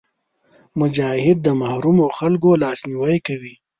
[0.79, 3.53] مجاهد د محرومو خلکو لاسنیوی کوي.